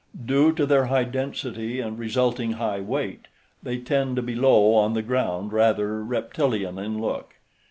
[0.25, 3.27] Due to their high density and resulting high weight,
[3.61, 7.35] they tend to be low on the ground, rather reptilian in look.